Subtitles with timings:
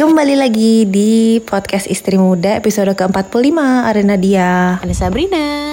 [0.00, 3.52] Kembali lagi di podcast Istri Muda episode ke-45
[3.84, 5.68] Ada Nadia Ada Sabrina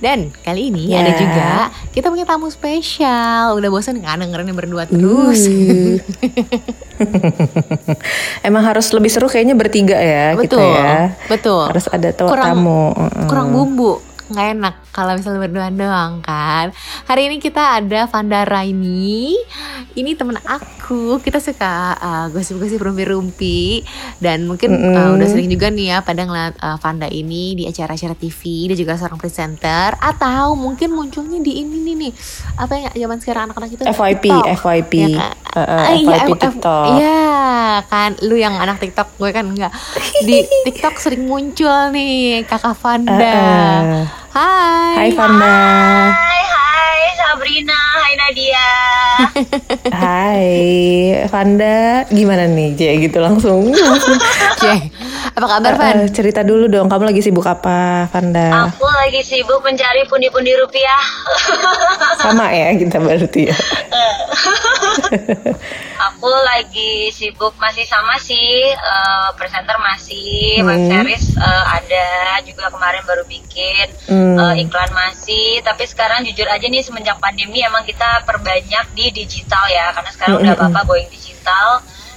[0.00, 1.04] dan kali ini Ya.
[1.04, 3.52] ada juga kita punya tamu spesial.
[3.52, 5.44] Udah bosan kan dengerin yang berdua terus?
[5.44, 6.00] Uh.
[8.48, 10.96] Emang harus lebih seru kayaknya bertiga ya kita betul, ya
[11.28, 11.64] betul.
[11.68, 12.84] Harus ada tamu Kurang- tamu.
[13.28, 13.92] Kurang bumbu,
[14.24, 16.72] nggak enak kalau misalnya berdua doang kan.
[17.04, 19.36] Hari ini kita ada Vanda Raini.
[19.94, 21.20] Ini temen aku.
[21.20, 23.84] Kita suka uh, gosip-gosip rumpi-rumpi
[24.18, 25.16] dan mungkin uh, Mm-mm.
[25.20, 28.72] udah sering juga nih ya pada ngeliat uh, Vanda ini di acara-acara TV.
[28.72, 32.12] Dia juga seorang presenter atau mungkin munculnya di ini nih nih
[32.56, 34.44] apa yang zaman sekarang anak-anak itu FYP, TikTok.
[34.56, 35.32] FYP, Ya kan?
[35.54, 36.86] Uh, uh, FYP F- TikTok.
[36.96, 37.30] Iya
[37.86, 39.70] kan, lu yang anak TikTok, gue kan enggak.
[40.22, 43.14] Di TikTok sering muncul nih kakak Vanda.
[43.14, 44.06] Uh, uh.
[44.34, 44.94] Hai.
[44.98, 45.56] Hai Vanda
[46.10, 48.68] Hai, hai Sabrina, hai Nadia.
[50.02, 50.50] Hai
[51.30, 53.70] Vanda Gimana nih J gitu langsung
[54.54, 54.72] Oke.
[55.44, 55.96] Apa kabar Van?
[56.00, 60.56] Uh, uh, Cerita dulu dong Kamu lagi sibuk apa Vanda Aku lagi sibuk mencari pundi-pundi
[60.56, 61.04] rupiah.
[62.24, 63.56] Sama ya kita berarti ya
[66.08, 70.90] Aku lagi sibuk masih sama sih, eh, presenter masih, web Hmm.
[70.90, 72.06] series eh, ada
[72.44, 74.36] juga kemarin baru bikin, Hmm.
[74.36, 75.60] eh, iklan masih.
[75.60, 80.34] Tapi sekarang jujur aja nih semenjak pandemi emang kita perbanyak di digital ya, karena sekarang
[80.40, 80.72] Hmm, udah hmm, hmm.
[80.76, 81.68] apa-apa going digital.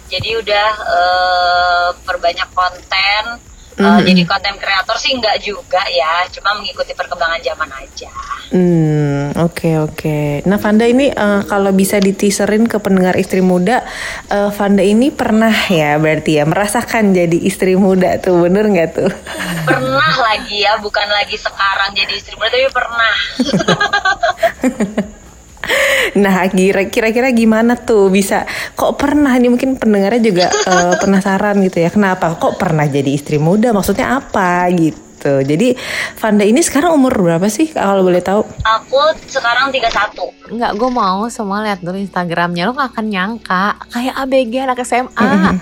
[0.07, 3.23] Jadi udah eh, perbanyak konten.
[3.37, 3.45] Eh,
[3.77, 8.09] Hmm, Jadi konten kreator sih enggak juga ya, cuma mengikuti perkembangan zaman aja.
[8.49, 10.17] Hmm, oke oke.
[10.43, 13.85] Nah, Vanda ini eh, kalau bisa diteaserin ke pendengar istri muda,
[14.27, 19.13] eh, Vanda ini pernah ya berarti ya merasakan jadi istri muda tuh, bener nggak tuh?
[19.61, 23.13] pernah lagi ya bukan lagi sekarang jadi istri muda tapi pernah
[26.15, 28.47] Nah, kira- kira-kira gimana tuh bisa?
[28.73, 29.35] Kok pernah?
[29.35, 31.89] Ini mungkin pendengarnya juga eh, penasaran gitu ya.
[31.89, 32.31] Kenapa?
[32.33, 33.69] Kok pernah jadi istri muda?
[33.69, 34.95] Maksudnya apa gitu?
[35.17, 35.73] Jadi
[36.15, 38.45] Vanda ini sekarang umur berapa sih kalau boleh tahu?
[38.63, 40.13] aku sekarang 31
[40.47, 42.63] Enggak, gue mau semua lihat dulu Instagramnya.
[42.63, 45.17] Lo gak akan nyangka kayak ABG anak SMA.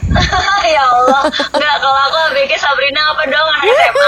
[0.68, 4.08] ya Allah nggak kalau aku ABG Sabrina apa dong anak SMA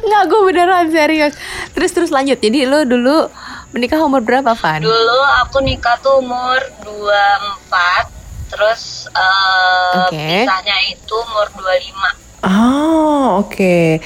[0.00, 1.34] Enggak, gue beneran serius.
[1.70, 2.36] Terus terus lanjut.
[2.36, 3.28] Jadi lo dulu
[3.70, 4.80] menikah umur berapa Van?
[4.80, 8.08] dulu aku nikah tuh umur 24
[8.48, 10.16] terus eh, Oke.
[10.16, 13.98] pisahnya itu umur 25 Oh, oke.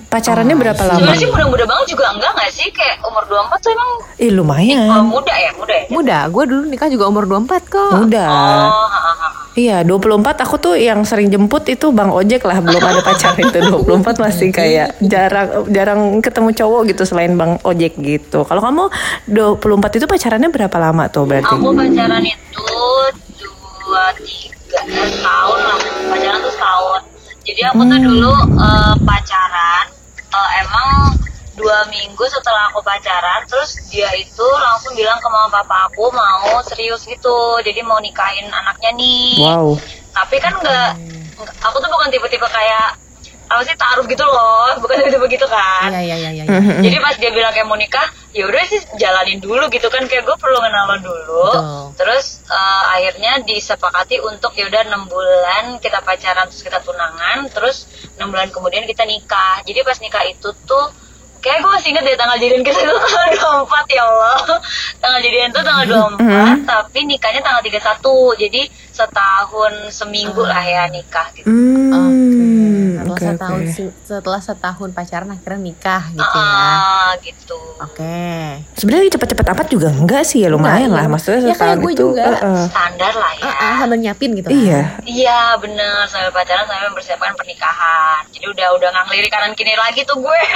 [0.00, 0.86] Pacarannya Oh, berapa I see.
[0.86, 0.98] lama?
[1.00, 4.32] sebenarnya sih muda-muda banget juga enggak nggak sih kayak umur 24 tuh emang Ih, oh,
[4.36, 4.88] lumayan.
[5.04, 7.90] muda ya muda ya Muda, gue dulu nikah juga umur 24 kok.
[7.96, 8.24] Muda.
[8.24, 9.28] oh ha, ha, ha.
[9.52, 10.06] Iya, 24
[10.38, 13.58] aku tuh yang sering jemput itu Bang Ojek lah, belum ada pacar itu.
[13.58, 13.82] 24
[14.16, 18.44] masih kayak jarang jarang ketemu cowok gitu selain Bang Ojek gitu.
[18.44, 18.86] Kalau kamu
[19.26, 19.58] 24
[19.94, 21.50] itu pacarannya berapa lama tuh berarti?
[21.50, 22.64] Aku pacaran itu
[23.80, 24.80] dua tiga
[25.18, 26.97] tahun lah pacaran tuh setahun.
[27.48, 31.16] Jadi aku tuh dulu eh, pacaran eh, emang
[31.58, 36.60] dua minggu setelah aku pacaran terus dia itu langsung bilang ke mama papa aku mau
[36.62, 39.42] serius gitu jadi mau nikahin anaknya nih.
[39.42, 39.74] Wow.
[40.14, 40.94] tapi kan nggak-
[41.62, 42.94] aku tuh bukan tipe-tipe kayak
[43.48, 46.44] apa sih taruh gitu loh bukan tipe-tipe gitu kan Iya, iya, iya, iya.
[46.44, 46.84] Mhm.
[46.84, 48.04] jadi pas dia bilang kayak mau nikah,
[48.36, 51.44] ya udah sih jalanin dulu gitu kan kayak gue perlu kenal lo dulu.
[51.48, 51.84] Betul.
[51.96, 57.88] Terus eh, akhirnya disepakati untuk ya udah enam bulan kita pacaran terus kita tunangan, terus
[58.20, 59.64] enam bulan kemudian kita nikah.
[59.64, 60.86] Jadi pas nikah itu tuh
[61.38, 63.28] kayak gue masih inget deh tanggal jadian kita itu tanggal
[63.64, 64.36] 24 ya Allah.
[64.98, 65.84] Tanggal jadian itu tanggal
[66.20, 68.42] 24, tapi nikahnya tanggal 31.
[68.44, 71.46] Jadi setahun seminggu lah ya nikah gitu.
[71.48, 71.94] Hmm,
[73.00, 76.48] Setelah oke setahun si- setelah setahun pacaran akhirnya nikah gitu ya.
[76.48, 77.58] Ah, gitu.
[77.78, 78.18] Oke.
[78.74, 81.10] Sebenarnya cepet-cepet amat juga enggak sih ya lumayan Enggak, lah iya.
[81.10, 82.02] maksudnya Ya, kayak setahun gue itu.
[82.04, 82.22] juga.
[82.24, 82.64] eh, eh.
[82.66, 83.42] Standar lah ya.
[83.44, 84.54] Ah, ah, sambil nyiapin gitu kan.
[84.54, 84.80] Iya.
[85.02, 88.20] Iya bener sambil pacaran sambil mempersiapkan pernikahan.
[88.28, 90.40] Jadi udah udah ngelirik kanan kiri lagi tuh gue.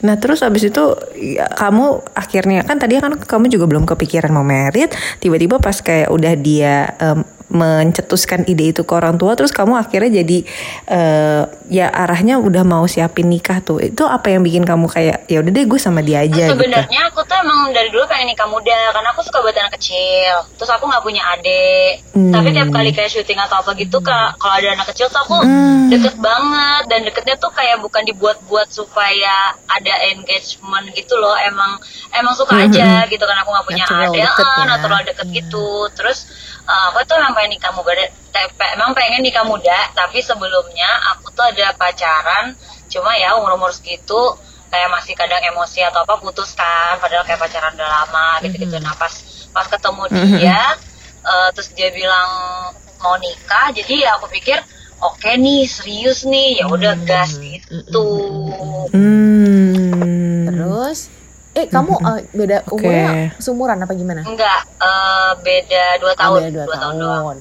[0.00, 0.84] Nah terus abis itu
[1.14, 6.08] ya, kamu akhirnya kan tadi kan kamu juga belum kepikiran mau merit, tiba-tiba pas kayak
[6.08, 10.38] udah dia em, mencetuskan ide itu ke orang tua, terus kamu akhirnya jadi
[10.86, 13.78] eh, ya arahnya udah mau siapin nikah tuh.
[13.80, 16.54] Itu apa yang bikin kamu kayak ya udah deh gue sama dia aja gitu.
[16.54, 20.46] Sebenarnya aku tuh emang dari dulu pengen nikah muda karena aku suka buat anak kecil.
[20.54, 21.92] Terus aku nggak punya adik.
[22.12, 22.30] Hmm.
[22.30, 25.36] Tapi tiap kali kayak syuting atau apa gitu ka- kalau ada anak kecil tuh aku
[25.40, 25.90] Hmm.
[25.90, 29.34] deket banget dan deketnya tuh kayak bukan dibuat-buat supaya
[29.66, 31.34] ada engagement gitu loh.
[31.36, 31.82] Emang
[32.12, 34.64] emang suka Hmm, aja gitu karena aku nggak punya adik, ah, ya.
[34.68, 35.66] natural deket gitu.
[35.92, 36.30] Terus
[36.62, 37.92] eh, aku tuh emang pengen nikah muda.
[38.76, 42.52] Emang pengen nikah muda, tapi sebelumnya aku tuh ada pacaran.
[42.92, 44.36] Cuma ya umur-umur segitu
[44.68, 47.00] kayak masih kadang emosi atau apa putus kan.
[47.00, 48.76] Padahal kayak pacaran udah lama gitu-gitu.
[48.76, 49.12] Nah pas
[49.56, 50.02] pas ketemu
[50.36, 50.76] dia
[51.20, 52.28] Eh, terus dia bilang
[53.00, 54.56] mau nikah jadi ya aku pikir
[55.04, 56.64] oke nih serius nih.
[56.64, 58.08] Ya udah gas gitu.
[58.92, 60.48] Hmm.
[60.48, 61.12] Terus
[61.52, 62.78] eh kamu eh, beda Oke.
[62.78, 64.22] umurnya seumuran apa gimana?
[64.22, 67.36] enggak eh, beda dua Oh, tahun beda dua, dua tahun doang tahun.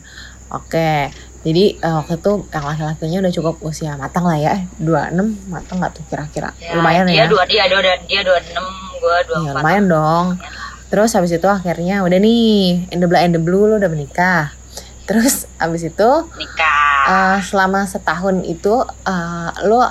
[0.52, 0.94] Oke.
[1.40, 4.56] Jadi eh, waktu itu yang laki-lakinya udah cukup usia matang lah ya.
[4.78, 5.16] 26
[5.48, 6.50] matang nggak tuh kira-kira?
[6.58, 7.26] Ya, lumayan dia ya.
[7.30, 8.66] dua dia dua dia dua enam
[9.00, 10.26] gue dua Iya, empat lumayan dong.
[10.90, 14.52] Terus habis itu akhirnya udah nih, in the black and the blue lo udah menikah.
[15.06, 18.74] Terus habis itu nikah eh, selama setahun itu
[19.06, 19.86] eh, lo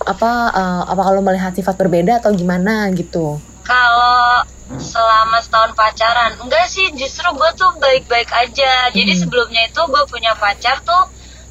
[0.00, 3.40] apa eh, apa kalau melihat sifat berbeda atau gimana gitu?
[3.64, 4.44] kalau
[4.76, 9.20] selama setahun pacaran enggak sih justru gue tuh baik-baik aja jadi Hmm.
[9.20, 11.02] sebelumnya itu gue punya pacar tuh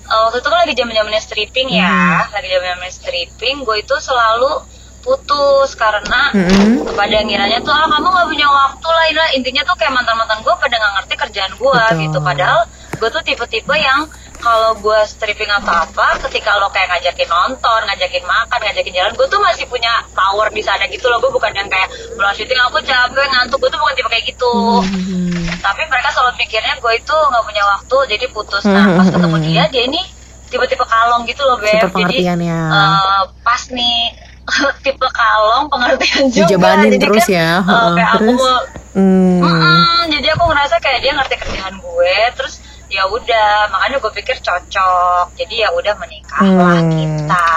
[0.03, 1.89] eh, waktu itu kan lagi zaman zamannya stripping ya
[2.23, 2.29] Hmm.
[2.31, 4.65] lagi zaman zamannya stripping gue itu selalu
[5.01, 6.83] putus karena Mm-mm.
[6.91, 10.19] pada ngiranya tuh ah kamu nggak punya waktu lah ini lah." intinya tuh kayak mantan
[10.19, 12.59] mantan gue pada nggak ngerti kerjaan gue gitu padahal
[12.97, 14.03] gue tuh tipe-tipe yang
[14.39, 19.27] kalau gue stripping atau apa ketika lo kayak ngajakin nonton ngajakin makan ngajakin jalan gue
[19.27, 21.17] tuh masih punya power di sana gitu loh.
[21.19, 23.57] Gue bukan yang kayak belum syuting aku capek ngantuk.
[23.61, 24.53] Gue tuh bukan tipe kayak gitu.
[24.81, 25.45] Hmm.
[25.57, 28.63] tapi mereka selalu mikirnya gue itu nggak punya waktu jadi putus.
[28.65, 30.01] Nah pas ketemu dia dia ini
[30.47, 31.91] tipe-tipe kalong gitu loh beb.
[31.91, 33.99] Jadi eh, pas nih
[34.85, 36.47] tipe kalong pengertian juga.
[36.47, 37.49] Dijabanin jadi terus kan, ya.
[37.65, 38.39] Heeh, kayak aku terus?
[38.39, 38.59] mau
[38.97, 39.45] Hmm.
[39.45, 44.37] Mm-mm, jadi aku ngerasa kayak dia ngerti kerjaan gue terus ya udah makanya gue pikir
[44.37, 46.91] cocok jadi ya udah menikahlah Hmm.
[46.91, 47.47] kita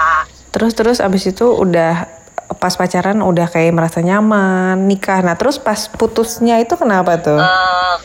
[0.51, 2.03] Terus terus abis itu udah
[2.53, 5.19] pas pacaran udah kayak merasa nyaman nikah.
[5.19, 7.39] Nah terus pas putusnya itu kenapa tuh?
[7.39, 7.95] Eh,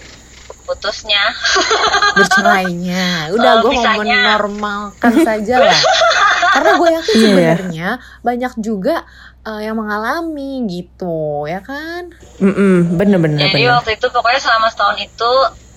[0.62, 1.34] putusnya
[2.16, 3.30] bercerainya.
[3.30, 5.80] Udah Eh, gue mau menormalkan saja lah.
[6.54, 7.20] Karena gue yakin ya.
[7.20, 7.88] sebenarnya
[8.22, 9.02] banyak juga
[9.42, 12.14] eh, yang mengalami gitu, ya kan?
[12.38, 13.74] Mm-mm, bener bener jadi bener.
[13.74, 15.32] waktu itu pokoknya selama setahun itu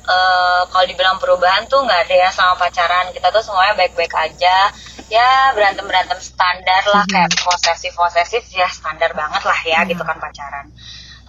[0.10, 3.14] eh, kalau dibilang perubahan tuh nggak ada ya sama pacaran.
[3.14, 4.74] Kita tuh semuanya baik-baik aja.
[5.10, 10.18] Ya berantem berantem standar lah kayak posesif posesif ya standar banget lah ya gitu kan
[10.18, 10.70] pacaran.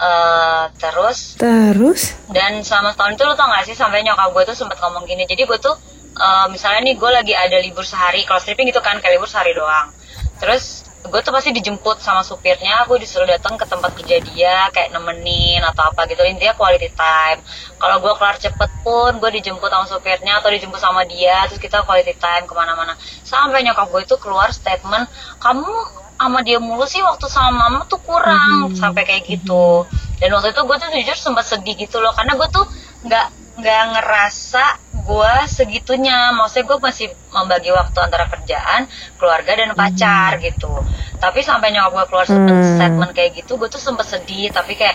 [0.01, 2.17] Eh, terus Terus?
[2.33, 5.29] dan selama setahun itu lo tau gak sih sampai nyokap gue tuh sempet ngomong gini
[5.29, 5.77] jadi gue tuh
[6.17, 9.53] eh, misalnya nih gue lagi ada libur sehari kalau stripping gitu kan kayak libur sehari
[9.53, 9.93] doang.
[10.41, 14.93] Terus gue tuh pasti dijemput sama supirnya aku disuruh datang ke tempat kerja dia kayak
[14.93, 16.21] nemenin atau apa gitu.
[16.29, 17.41] Intinya quality time.
[17.81, 21.89] Kalau gue kelar cepet pun gue dijemput sama supirnya atau dijemput sama dia terus kita
[21.89, 23.01] quality time ke mana-mana.
[23.25, 25.09] Sampai nyokap gue itu keluar statement
[25.41, 25.73] kamu
[26.21, 29.89] sama dia mulu sih waktu sama mama tuh kurang sampai kayak gitu.
[30.21, 32.69] Dan waktu itu gue tuh jujur sempat sedih gitu loh karena gue tuh
[33.09, 33.27] nggak
[33.57, 34.65] nggak ngerasa
[35.11, 36.31] gue segitunya.
[36.31, 38.87] Maksudnya gue masih membagi waktu antara kerjaan
[39.19, 40.71] keluarga dan pacar gitu.
[41.19, 42.79] Tapi sampai nyokap gue keluar Hmm.
[42.79, 44.55] statement kayak gitu gue tuh sempat sedih.
[44.55, 44.95] Tapi kayak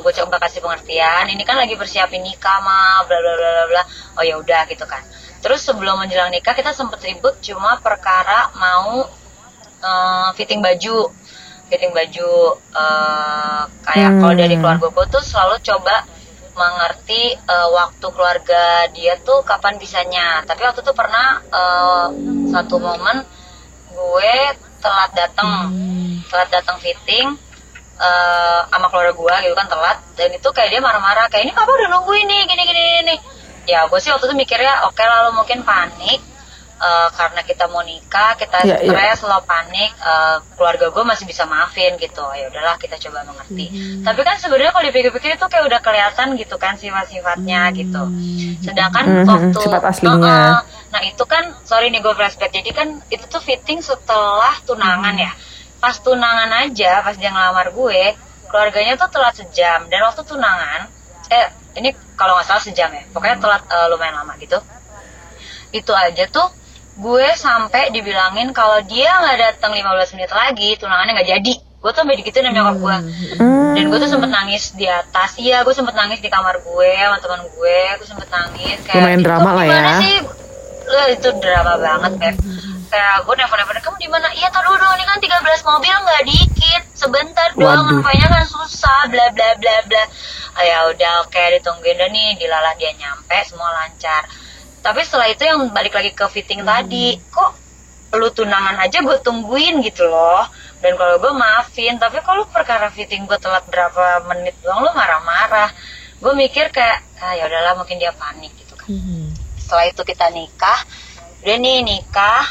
[0.00, 3.82] gue coba kasih pengertian ini kan lagi bersiapin nikah mah bla bla bla bla.
[4.18, 5.04] Oh ya udah gitu kan.
[5.38, 9.06] Terus sebelum menjelang nikah kita sempet ribut cuma perkara mau
[9.78, 11.14] eh, fitting baju.
[11.68, 12.30] Fitting baju
[12.74, 14.20] eh, kayak Hmm.
[14.24, 16.02] kalau dari keluarga gue tuh selalu coba
[16.58, 20.42] mengerti eh, waktu keluarga dia tuh kapan bisanya.
[20.42, 22.06] Tapi waktu itu pernah eh,
[22.50, 23.22] satu momen
[23.94, 24.34] gue
[24.78, 25.70] telat datang
[26.26, 27.38] telat datang fitting
[28.02, 29.98] eh, sama keluarga gue gitu kan telat.
[30.18, 33.16] Dan itu kayak dia marah-marah kayak ini papa udah nungguin nih gini gini gini
[33.68, 36.24] ya gue sih waktu itu mikirnya oke lalu mungkin panik
[36.78, 38.90] eh, karena kita mau nikah kita Iya, iya.
[38.90, 42.22] stres lo panik eh, keluarga gue masih bisa maafin gitu.
[42.32, 43.66] Ya udahlah kita coba mengerti.
[44.00, 48.02] Tapi kan sebenarnya kalau dipikir-pikir itu kayak udah kelihatan gitu kan sifat-sifatnya gitu.
[48.60, 50.38] Sedangkan Mhm, waktu sifat aslinya.
[50.56, 50.76] Heeh.
[50.88, 55.32] nah itu kan sorry nih gue flashback jadi kan itu tuh fitting setelah tunangan ya.
[55.78, 58.16] Pas tunangan aja pas dia ngelamar gue
[58.46, 59.84] keluarganya tuh telat sejam.
[59.86, 60.88] Dan waktu tunangan
[61.28, 63.04] eh ini kalau nggak salah sejam ya.
[63.10, 64.56] Pokoknya telat eh, lumayan lama gitu.
[65.70, 66.48] Itu aja tuh
[66.98, 71.54] gue sampai dibilangin kalau dia nggak datang 15 menit lagi tunangannya nggak jadi.
[71.78, 72.96] Gue tuh sampai gitu nyokap gue.
[73.38, 73.74] Hmm.
[73.78, 75.38] dan gue tuh sempet nangis di atas.
[75.38, 77.78] Iya gue sempet nangis di kamar gue sama teman gue.
[78.02, 80.16] Gue sempet nangis kayak Lumayan "Itu drama lah ya." sih?
[80.88, 82.36] Lah, itu drama banget Beb.
[82.88, 84.28] Kayak gue nelfon nelfon kamu di mana?
[84.34, 86.82] Iya tahu dulu ini kan 13 mobil nggak dikit.
[86.98, 90.04] Sebentar doang ngapainnya kan susah bla bla bla bla.
[90.58, 91.94] Ah, ya udah oke ditungguin.
[91.94, 94.26] Deh nih dilalah dia nyampe semua lancar
[94.88, 97.52] tapi setelah itu yang balik lagi ke fitting tadi kok
[98.16, 100.48] lu tunangan aja gue tungguin gitu loh.
[100.80, 105.68] Dan kalau gue maafin tapi kalau perkara fitting gue telat berapa menit doang lu marah-marah.
[106.16, 108.88] Gue mikir kayak ah ya udahlah mungkin dia panik gitu kan.
[109.60, 110.80] Setelah itu kita nikah
[111.44, 112.48] udah nih nikah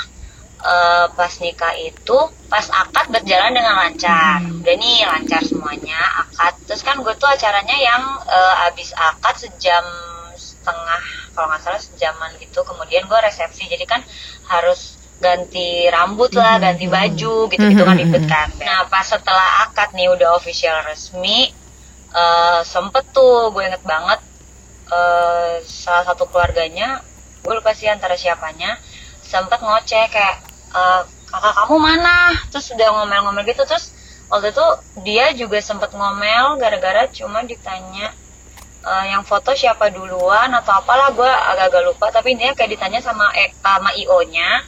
[0.61, 2.17] eh, pas nikah itu
[2.53, 4.45] pas akad berjalan dengan lancar.
[4.61, 6.53] Udah nih lancar semuanya akad.
[6.69, 9.85] Terus kan gue tuh acaranya yang eh, abis akad sejam
[10.37, 12.65] setengah kalau nggak salah sejaman gitu.
[12.65, 14.01] Kemudian gue resepsi jadi kan
[14.49, 18.49] harus ganti rambut lah, ganti baju gitu gitu kan ribet kan.
[18.57, 21.53] Nah pas setelah akad nih udah official resmi,
[22.17, 24.17] uh, sempet tuh gue inget banget
[24.89, 27.05] uh, salah satu keluarganya,
[27.45, 28.81] gue lupa sih antara siapanya,
[29.21, 30.41] sempet ngoceh kayak
[30.73, 32.17] uh, kakak kamu mana?
[32.53, 33.65] Terus udah ngomel-ngomel gitu.
[33.65, 33.93] Terus
[34.29, 34.65] waktu itu
[35.01, 38.13] dia juga sempet ngomel gara-gara cuma ditanya
[38.87, 43.27] uh, yang foto siapa duluan atau apalah gue agak-agak lupa tapi intinya kayak ditanya sama
[43.35, 44.63] eh, sama io nya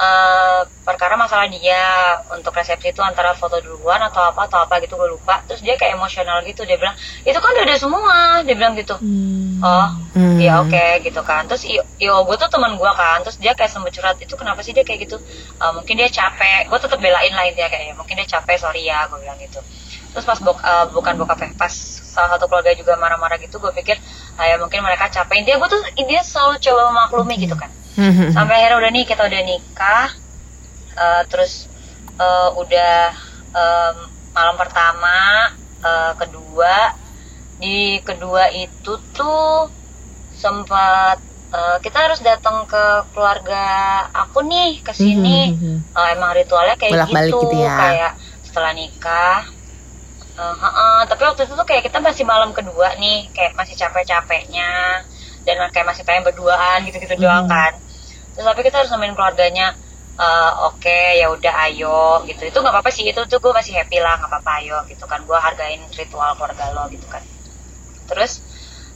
[0.00, 4.96] uh, perkara masalah dia untuk resepsi itu antara foto duluan atau apa atau apa gitu
[4.96, 5.44] gue lupa.
[5.44, 8.96] Terus dia kayak emosional gitu dia bilang itu kan udah ada semua dia bilang gitu.
[8.96, 9.60] Hmm.
[9.60, 10.40] oh hmm.
[10.40, 11.44] ya oke okay, gitu kan.
[11.46, 14.64] Terus iyo, iyo gue tuh teman gue kan terus dia kayak sempet curhat itu kenapa
[14.64, 15.20] sih dia kayak gitu?
[15.60, 19.04] Uh, mungkin dia capek gue tetap belain lah intinya kayak mungkin dia capek sorry ya
[19.06, 19.60] gue bilang gitu
[20.10, 21.70] terus pas bok, uh, bukan bokapnya pas
[22.10, 23.96] salah satu keluarga juga marah-marah gitu gue pikir
[24.34, 28.34] ah, ya mungkin mereka capek intinya gue tuh dia selalu coba memaklumi gitu kan hmm.
[28.34, 30.08] sampai akhirnya udah nih kita udah nikah
[30.98, 31.70] uh, terus
[32.18, 33.14] uh, udah
[33.54, 33.96] um,
[34.34, 35.16] malam pertama
[35.86, 36.98] uh, kedua
[37.60, 39.70] di kedua itu tuh
[40.34, 41.20] sempat
[41.52, 43.62] uh, kita harus datang ke keluarga
[44.16, 45.76] aku nih ke sini mm-hmm.
[45.92, 47.76] uh, emang ritualnya kayak gitu, gitu ya.
[47.76, 48.12] kayak
[48.42, 49.46] setelah nikah
[50.40, 53.76] uh, uh, uh, tapi waktu itu tuh kayak kita masih malam kedua nih kayak masih
[53.76, 55.04] capek-capeknya
[55.44, 57.24] dan kayak masih pengen berduaan gitu-gitu hmm.
[57.24, 57.76] doang kan
[58.32, 59.76] terus tapi kita harus nemenin keluarganya
[60.16, 63.76] uh, oke okay, ya udah ayo gitu itu nggak apa-apa sih itu tuh gue masih
[63.76, 67.22] happy lah nggak apa-apa ayo gitu kan gue hargain ritual keluarga lo gitu kan
[68.08, 68.40] terus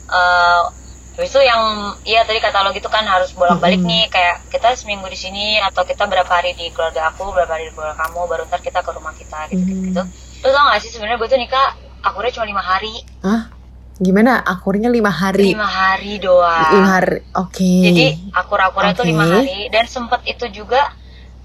[0.09, 0.69] uh,
[1.15, 3.99] itu yang iya tadi kata lo gitu kan harus bolak-balik mm -hmm.
[4.03, 7.71] nih kayak kita seminggu di sini atau kita berapa hari di keluarga aku berapa hari
[7.71, 9.83] di keluarga kamu baru ntar kita ke rumah kita gitu mm -hmm.
[9.91, 10.03] gitu, -gitu.
[10.45, 11.67] Terus tau gak sih sebenarnya gue tuh nikah
[12.05, 12.93] akurnya cuma lima hari
[13.25, 13.49] Hah?
[13.95, 14.43] Gimana?
[14.43, 15.55] Akurnya lima hari.
[15.55, 16.67] Lima hari doang.
[16.75, 17.23] Lima hari.
[17.31, 17.63] Oke.
[17.63, 17.79] Okay.
[17.87, 18.99] Jadi akur-akurnya okay.
[18.99, 20.91] tuh lima hari dan sempet itu juga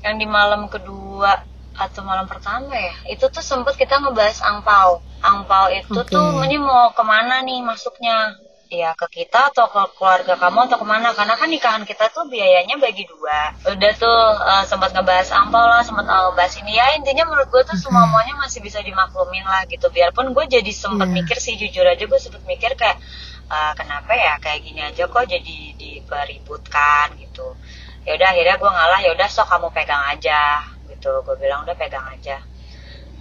[0.02, 1.46] yang di malam kedua
[1.80, 6.12] atau malam pertama ya itu tuh sempet kita ngebahas angpau angpau itu okay.
[6.12, 8.36] tuh ini mau ke mana nih masuknya
[8.70, 11.10] ya ke kita atau ke keluarga kamu atau ke mana?
[11.10, 13.50] Karena kan nikahan kita tuh biayanya bagi dua.
[13.66, 16.78] Udah tuh uh, sempat ngebahas ampau lah sempat ngebahas ini.
[16.78, 19.90] Ya intinya menurut gue tuh semua semuanya masih bisa dimaklumin lah gitu.
[19.90, 21.18] Biarpun gue jadi sempat yeah.
[21.18, 23.02] mikir sih jujur aja gue sempat mikir kayak
[23.50, 24.38] uh, kenapa ya?
[24.38, 27.58] Kayak gini aja kok jadi dipeributkan gitu.
[28.06, 31.10] Ya udah akhirnya gue ngalah ya udah sok kamu pegang aja gitu.
[31.26, 32.38] Gue bilang udah pegang aja.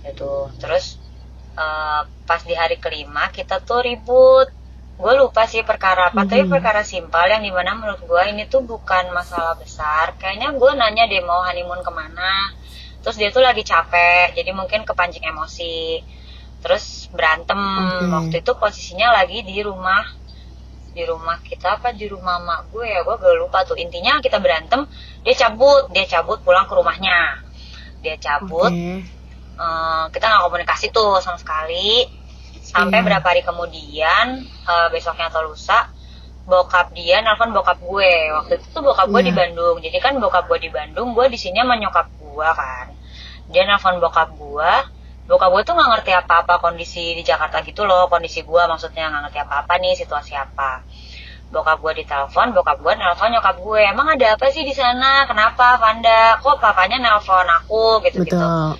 [0.06, 1.02] Itu terus
[1.58, 4.59] uh, pas di hari kelima kita tuh ribut
[5.00, 6.32] gue lupa sih perkara apa mm -hmm.
[6.36, 10.20] tapi perkara simpel yang di mana menurut gue ini tuh bukan masalah besar.
[10.20, 12.52] Kayaknya gue nanya dia mau honeymoon ke mana.
[13.00, 16.04] Terus dia tuh lagi capek jadi mungkin kepancing emosi.
[16.60, 17.56] Terus berantem.
[17.56, 18.12] Okay.
[18.12, 20.04] waktu itu posisinya lagi di rumah.
[20.92, 21.96] Di rumah kita apa?
[21.96, 23.80] Di rumah mak gue ya gue gak lupa tuh.
[23.80, 24.84] Intinya kita berantem
[25.24, 25.88] dia cabut.
[25.96, 27.40] Dia cabut pulang ke rumahnya.
[28.04, 28.68] Dia cabut.
[28.68, 29.08] Okay.
[29.56, 32.19] uh, eh, kita nggak komunikasi tuh sama sekali
[32.70, 33.08] sampai hmm.
[33.10, 35.90] berapa hari kemudian uh, besoknya atau lusa
[36.50, 39.28] bokap dia nelfon bokap gue waktu itu tuh bokap gue yeah.
[39.30, 39.40] di iya.
[39.42, 42.88] Bandung jadi kan bokap gue di Bandung gue di sini sama nyokap gue kan
[43.50, 44.72] dia nelfon bokap gue
[45.30, 49.22] bokap gue tuh nggak ngerti apa-apa kondisi di Jakarta gitu loh kondisi gue maksudnya nggak
[49.30, 50.82] ngerti apa-apa nih situasi apa
[51.50, 53.82] bokap gue ditelepon bokap gue nelfon nyokap gue.
[53.82, 55.26] Emang ada apa sih di sana?
[55.26, 58.06] Kenapa Vanda kok papanya nelfon aku?
[58.06, 58.78] Gitu gitu uh.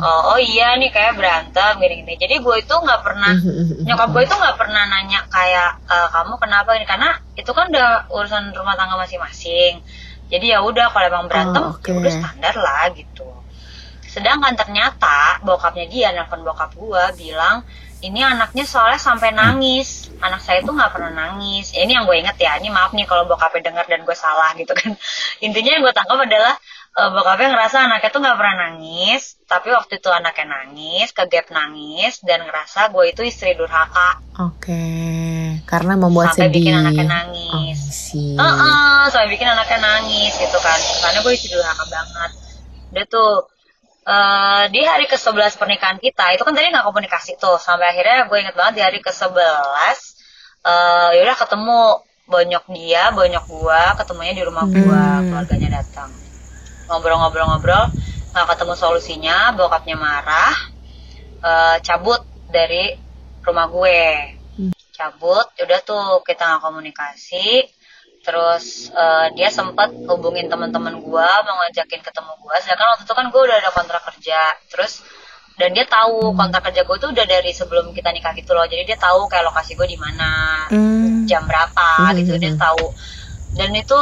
[0.00, 3.36] Oh, oh iya nih kayak berantem gini gini jadi gue itu nggak pernah
[3.84, 6.86] nyokap gue itu nggak pernah nanya kayak e, kamu kenapa ini?
[6.88, 9.84] Karena itu kan udah urusan rumah tangga masing-masing.
[10.26, 11.92] Jadi ya udah kalau emang berantem oh, okay.
[11.92, 13.28] ya udah standar lah gitu.
[14.08, 17.60] Sedangkan ternyata bokapnya dia nelfon bokap gue bilang
[18.04, 20.12] ini anaknya soalnya sampai nangis.
[20.20, 21.72] Anak saya tuh nggak pernah nangis.
[21.72, 24.52] Ya, ini yang gue inget ya ini maaf nih kalau bokapnya dengar dan gue salah
[24.56, 24.96] gitu kan.
[25.46, 26.54] Intinya yang gue tangkap adalah
[26.96, 32.18] uh, bokapnya ngerasa anaknya tuh nggak pernah nangis tapi waktu itu anaknya nangis kegap nangis
[32.26, 34.20] dan ngerasa gue itu istri durhaka.
[34.42, 35.40] Oke okay.
[35.68, 36.56] karena membuat sampai sedih.
[36.60, 37.80] bikin anaknya nangis.
[38.36, 40.80] Oh, uh -uh, sampai bikin anaknya nangis gitu kan.
[41.04, 42.30] Karena gue istri durhaka banget.
[42.92, 43.55] Udah tuh
[44.06, 48.38] uh, di hari ke-11 pernikahan kita itu kan tadi nggak komunikasi tuh sampai akhirnya gue
[48.38, 49.36] inget banget di hari ke-11
[50.64, 51.80] uh, yaudah ketemu
[52.26, 55.26] bonyok dia bonyok gue ketemunya di rumah gue hmm.
[55.30, 56.10] keluarganya datang
[56.86, 57.90] ngobrol-ngobrol-ngobrol
[58.34, 60.54] nggak ketemu solusinya bokapnya marah
[61.42, 62.94] uh, cabut dari
[63.42, 64.02] rumah gue
[64.58, 64.74] hmm.
[64.94, 67.66] cabut udah tuh kita nggak komunikasi
[68.26, 73.26] terus uh, dia sempat hubungin teman-teman gue mau ngajakin ketemu gue sedangkan waktu itu kan
[73.30, 74.40] gue udah ada kontrak kerja.
[74.66, 75.06] Terus
[75.54, 78.66] dan dia tahu kontrak kerja gue tuh udah dari sebelum kita nikah gitu loh.
[78.66, 81.30] Jadi dia tahu kayak lokasi gue di mana mm.
[81.30, 82.34] jam berapa gitu.
[82.34, 82.90] Dia tahu.
[83.54, 83.94] Dan itu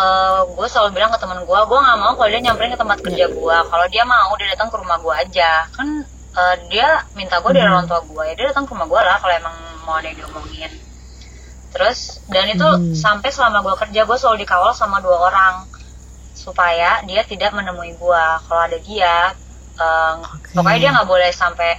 [0.00, 2.98] uh, gue selalu bilang ke teman gue gue nggak mau kalau dia nyamperin ke tempat
[3.04, 5.68] kerja gue kalau dia mau dia datang ke rumah gue aja.
[5.76, 9.00] Kan uh, dia minta gue dari orang tua gue ya dia datang ke rumah gue
[9.04, 10.87] lah kalau emang mau ada yang diomongin
[11.68, 12.96] terus dan itu hmm.
[12.96, 15.64] sampai selama gue kerja gue selalu dikawal sama dua orang.
[16.38, 19.34] Supaya dia tidak menemui gue kalau ada dia
[19.76, 20.54] uh, okay.
[20.54, 21.76] pokoknya dia nggak boleh sampai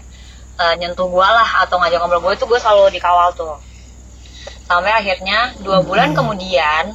[0.59, 2.21] uh, nyentuh gue lah atau ngajak ngobrol.
[2.29, 3.57] Gue itu gue selalu dikawal tuh.
[4.69, 6.93] Sampai akhirnya dua bulan kemudian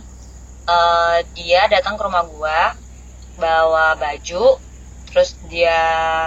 [0.68, 2.58] uh, dia datang ke rumah gue
[3.34, 4.62] bawa baju
[5.10, 5.78] terus dia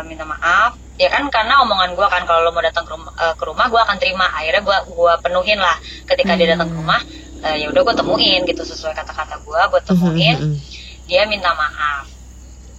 [0.08, 3.34] minta maaf ya kan karena omongan gue kan kalau lo mau datang ke rumah, uh,
[3.38, 5.78] ke rumah gue akan terima akhirnya gue gua penuhin lah
[6.10, 6.40] ketika hmm.
[6.42, 6.82] dia datang ke hmm.
[6.82, 7.02] rumah
[7.46, 10.58] uh, ya udah gue temuin gitu sesuai kata-kata gue gue temuin hmm, hmm,
[11.06, 12.10] dia minta maaf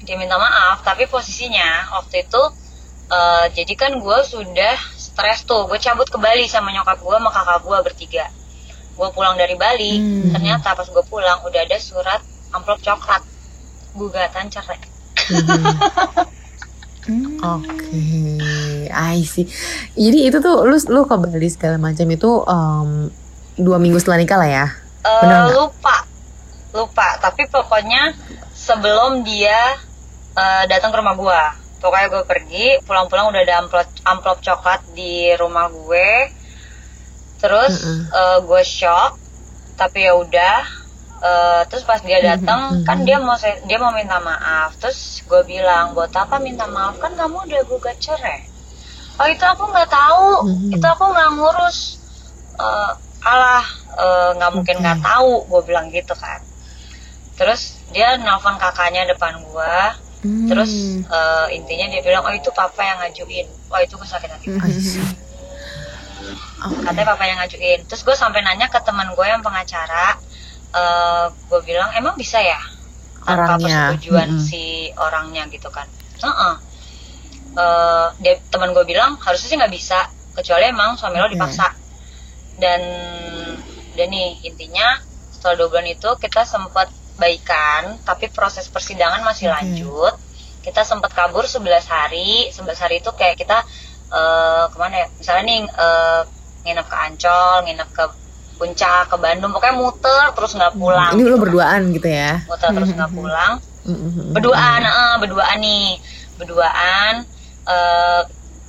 [0.03, 2.43] dia minta maaf tapi posisinya waktu itu
[3.15, 7.31] uh, jadi kan gue sudah stres tuh gue cabut ke Bali sama nyokap gue sama
[7.31, 8.27] kakak gue bertiga
[8.99, 10.35] gue pulang dari Bali hmm.
[10.35, 12.19] ternyata pas gue pulang udah ada surat
[12.51, 13.23] amplop coklat
[13.95, 14.83] gugatan cerai
[15.31, 16.27] hmm.
[17.09, 17.41] Hmm.
[17.41, 18.93] Oke, okay.
[18.93, 19.49] I see.
[19.97, 23.09] Jadi itu tuh lu lu ke Bali segala macam itu um,
[23.57, 24.67] dua minggu setelah nikah lah ya?
[25.09, 26.05] Uh, lupa,
[26.77, 27.17] lupa.
[27.17, 28.13] Tapi pokoknya
[28.53, 29.57] sebelum dia
[30.37, 35.33] uh, datang ke rumah gua, pokoknya gue pergi, pulang-pulang udah ada amplop amplop coklat di
[35.41, 36.29] rumah gue.
[37.41, 38.01] Terus uh -uh.
[38.13, 39.17] uh, gue shock,
[39.81, 40.78] tapi ya udah
[41.23, 42.87] uh, terus pas dia mhm, datang mm -hmm.
[42.87, 44.79] kan dia mau dia mau minta maaf.
[44.79, 46.99] Terus gue bilang buat apa minta maaf?
[46.99, 48.47] Kan kamu udah gugat cerai.
[49.19, 50.47] Oh itu aku nggak tahu.
[50.47, 50.75] Mm -hmm.
[50.79, 51.79] itu aku nggak ngurus.
[52.59, 53.67] Uh, alah
[53.99, 55.09] eh, nggak uh, mungkin nggak okay.
[55.11, 56.39] tahu gue bilang gitu kan.
[57.35, 59.77] Terus dia nelfon kakaknya depan gue
[60.27, 60.51] mm.
[60.51, 63.47] terus uh, intinya dia bilang oh itu papa yang ngajuin.
[63.71, 64.47] Oh itu gue sakit hati.
[64.55, 65.27] -hmm.
[66.87, 67.81] Katanya papa yang ngajuin.
[67.91, 70.19] Terus gue sampai nanya ke teman gue yang pengacara
[70.75, 72.61] uh, gue bilang emang bisa ya
[73.25, 74.47] tanpa persetujuan mm -hmm.
[74.49, 75.87] si orangnya gitu kan
[76.23, 76.55] uh -uh.
[77.59, 81.25] Uh, dia teman gue bilang harusnya sih nggak bisa kecuali emang suami okay.
[81.27, 81.67] lo dipaksa
[82.63, 82.81] dan
[83.99, 85.03] dan nih intinya
[85.35, 89.55] setelah dua bulan itu kita sempat baikan tapi proses persidangan masih okay.
[89.59, 90.15] lanjut
[90.63, 93.65] kita sempat kabur 11 hari 11 hari itu kayak kita
[94.13, 96.23] uh, ke mana ya misalnya nih uh,
[96.63, 98.05] nginep ke Ancol nginep ke
[98.59, 101.43] puncak ke Bandung pokoknya muter terus nggak hmm, pulang ini gitu lo kan.
[101.47, 102.33] berduaan gitu ya?
[102.45, 103.53] Muter terus nggak pulang.
[104.35, 105.89] Berduaan uh, berduaan nih.
[106.37, 107.13] Berduaan
[107.65, 108.23] uh,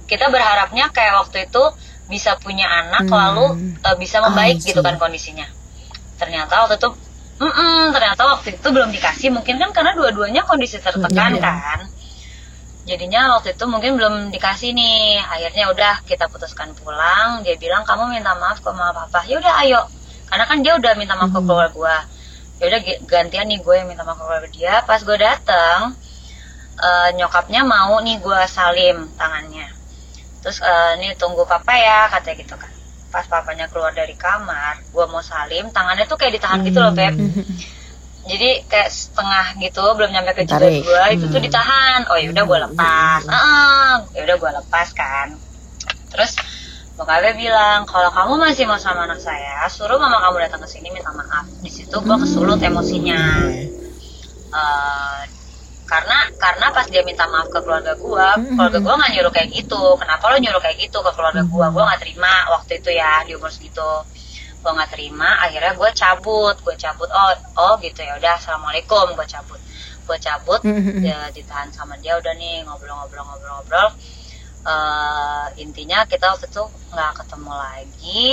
[0.06, 1.64] kita berharapnya kayak waktu itu
[2.10, 3.14] bisa punya anak hmm.
[3.14, 3.46] lalu
[3.84, 5.46] uh, bisa membaik oh, gitu kan kondisinya.
[6.22, 6.90] Ternyata waktu itu
[7.42, 11.80] mm -mm, ternyata waktu itu belum dikasih mungkin kan karena dua-duanya kondisi tertekan mm, kan
[12.90, 15.22] jadinya waktu itu mungkin belum dikasih nih.
[15.22, 17.46] Akhirnya udah kita putuskan pulang.
[17.46, 19.30] Dia bilang kamu minta maaf ke mama papa.
[19.30, 19.82] Ya udah ayo.
[20.26, 21.46] Karena kan dia udah minta maaf ke hmm.
[21.46, 21.96] keluarga gue
[22.60, 24.76] ya udah gantian nih gue yang minta maaf ke keluarga dia.
[24.84, 25.94] Pas gue dateng
[26.82, 29.70] uh, nyokapnya mau nih gue salim tangannya.
[30.42, 32.72] Terus uh, nih tunggu papa ya katanya gitu kan.
[33.10, 37.14] Pas papanya keluar dari kamar gue mau salim tangannya tuh kayak ditahan gitu loh beb.
[37.14, 37.46] Hmm.
[38.28, 41.48] jadi kayak setengah gitu belum nyampe ke jidat gue itu tuh hmm.
[41.48, 42.00] ditahan.
[42.12, 43.22] Oh ya udah gue lepas.
[43.24, 43.32] hmm.
[43.32, 45.28] ah ya udah gue lepas kan.
[46.12, 46.36] Terus
[47.00, 50.92] bokapnya bilang kalau kamu masih mau sama anak saya suruh mama kamu datang ke sini
[50.92, 51.48] minta maaf.
[51.64, 52.24] Di situ gue hmm.
[52.28, 53.22] kesulut emosinya.
[54.50, 55.22] Uh,
[55.90, 59.82] karena karena pas dia minta maaf ke keluarga gue keluarga gue nggak nyuruh kayak gitu.
[59.96, 63.34] Kenapa lo nyuruh kayak gitu ke keluarga gue gue nggak terima waktu itu ya di
[63.40, 63.90] umur segitu
[64.60, 66.56] gue nggak terima akhirnya gue cabut.
[66.64, 68.20] Gue cabut oh oh gitu ya.
[68.20, 69.60] Udah assalamualaikum gue cabut.
[70.08, 71.04] Gue cabut mm-hmm.
[71.06, 72.18] ya ditahan sama dia.
[72.20, 73.96] Udah nih ngobrol-ngobrol-ngobrol-ngobrol
[74.66, 78.28] uh, intinya kita waktu itu nggak ketemu lagi.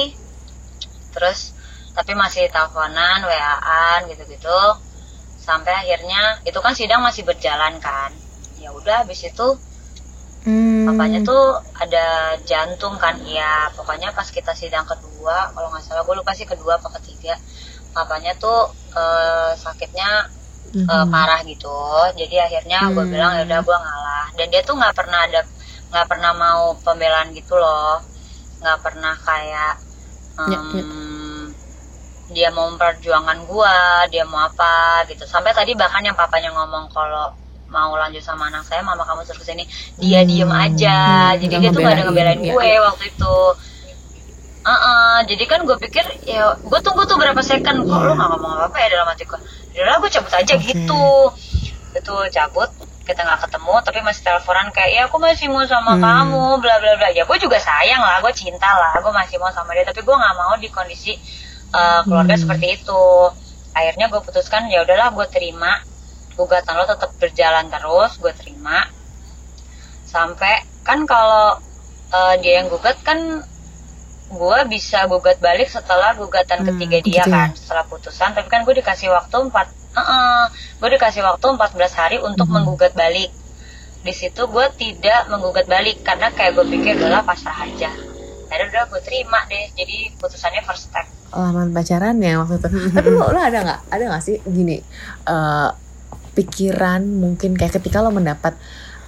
[1.14, 1.54] Terus
[1.96, 4.60] tapi masih teleponan waan gitu-gitu.
[5.40, 8.10] Sampai akhirnya itu kan sidang masih berjalan kan.
[8.58, 9.48] Ya udah habis itu.
[10.86, 13.68] Papanya tuh ada jantung kan, iya.
[13.74, 17.34] Pokoknya pas kita sidang kedua, kalau nggak salah gue lupa sih kedua apa ketiga,
[17.90, 20.30] papanya tuh uh, sakitnya
[20.86, 21.10] uh, hmm.
[21.10, 21.78] parah gitu.
[22.14, 23.12] Jadi akhirnya gue hmm.
[23.12, 24.26] bilang ya udah gue ngalah.
[24.38, 25.40] Dan dia tuh nggak pernah ada,
[25.90, 27.98] nggak pernah mau pembelaan gitu loh,
[28.62, 29.74] nggak pernah kayak
[30.38, 31.52] um,
[32.30, 33.76] dia mau memperjuangkan gue,
[34.10, 35.24] dia mau apa gitu.
[35.24, 39.42] Sampai tadi bahkan yang papanya ngomong kalau mau lanjut sama anak saya mama kamu terus
[39.42, 39.64] ke sini
[39.98, 40.28] dia hmm.
[40.28, 40.98] diem aja
[41.34, 42.52] hmm, jadi dia tuh gak ada ngebelain ya.
[42.54, 43.36] gue waktu itu
[44.66, 48.06] uh -uh, jadi kan gue pikir ya gue tunggu tuh berapa second kok yeah.
[48.06, 49.40] lu gak ngomong apa apa ya dalam hati gue
[49.74, 50.64] ya gue cabut aja okay.
[50.72, 51.06] gitu
[51.96, 52.70] itu cabut
[53.06, 56.02] kita nggak ketemu tapi masih teleponan kayak ya aku masih mau sama hmm.
[56.02, 59.48] kamu bla bla bla ya gue juga sayang lah gue cinta lah gue masih mau
[59.54, 61.14] sama dia tapi gue nggak mau di kondisi
[61.70, 62.42] uh, keluarga Hmm.
[62.42, 63.02] seperti itu
[63.70, 65.78] akhirnya gue putuskan ya udahlah gue terima
[66.36, 68.84] gugatan lo tetap berjalan terus gue terima.
[70.06, 71.58] Sampai kan kalau
[72.12, 73.42] uh, dia yang gugat kan
[74.26, 78.30] gue bisa gugat balik setelah gugatan Hmm, ketiga dia gitu kan setelah putusan.
[78.34, 79.66] Tapi kan gue dikasih waktu empat
[80.76, 82.52] gue dikasih waktu 14 hari untuk Mhm.
[82.52, 83.32] menggugat balik.
[84.04, 87.88] Di situ gue tidak menggugat balik karena kayak gue pikir udahlah pasrah aja.
[88.46, 89.72] Akhirnya udah gue terima deh.
[89.72, 92.68] Jadi putusannya first step Laman pacaran ya waktu itu.
[92.96, 93.80] Tapi lo, lo ada nggak?
[93.90, 94.78] Ada nggak sih gini
[95.26, 95.68] eh,
[96.36, 98.54] pikiran mungkin kayak ketika lo mendapat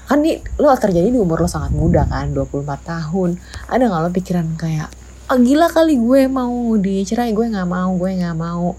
[0.09, 3.37] kan nih lo terjadi di umur lo sangat muda kan 24 tahun.
[3.69, 4.89] Ada nggak lo pikiran kayak
[5.29, 8.73] ah, gila kali gue mau dicerai gue nggak mau gue nggak mau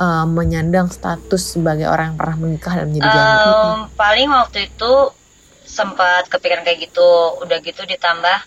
[0.00, 4.92] eh, menyandang status sebagai orang yang pernah menikah dan menjadi janda Em, paling waktu itu
[5.68, 7.10] sempat kepikiran kayak gitu.
[7.44, 8.38] Udah gitu ditambah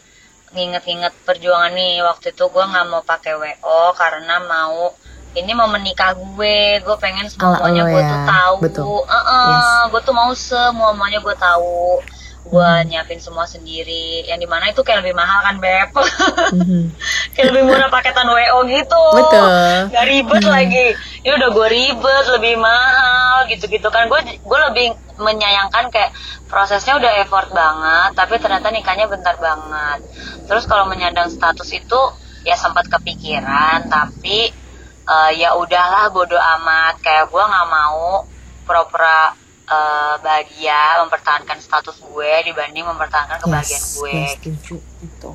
[0.58, 2.02] nginget-nginget perjuangan nih.
[2.02, 4.98] Waktu itu gue nggak mau pakai wo karena mau
[5.34, 8.56] ini mau menikah gue gue pengen semuanya gue ya, tuh tahu.
[8.62, 8.86] Betul.
[9.04, 9.90] Heeh, Yes.
[9.90, 12.02] gue tuh mau semuanya gue tahu.
[12.44, 12.84] Gue Hmm.
[12.86, 14.28] nyiapin semua sendiri.
[14.28, 15.90] Yang di mana itu kayak lebih mahal kan beb?
[16.60, 16.92] Mhm.
[17.34, 18.36] kayak lebih murah paketan wo
[18.68, 19.04] gitu.
[19.16, 19.48] Betul.
[19.90, 20.86] Nggak ribet lagi.
[21.24, 24.06] Ini udah gue ribet lebih mahal gitu-gitu kan.
[24.06, 26.12] Gue gue lebih menyayangkan kayak
[26.46, 30.04] prosesnya udah effort banget tapi ternyata nikahnya bentar banget.
[30.46, 32.00] Terus kalau menyandang status itu
[32.44, 34.52] ya sempat kepikiran tapi
[35.04, 37.00] eh, ya udahlah bodo amat.
[37.04, 38.24] Kayak gue nggak mau
[38.64, 39.36] pura-pura
[39.68, 44.76] eh, bahagia mempertahankan status gue dibanding mempertahankan kebahagiaan Yes, gue gue setuju.
[45.04, 45.32] Itu.